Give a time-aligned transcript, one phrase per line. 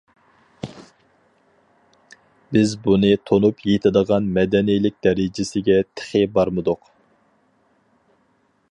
[2.57, 6.93] بىز بۇنى تونۇپ يېتىدىغان مەدەنىيلىك دەرىجىسىگە تېخى بارمىدۇق.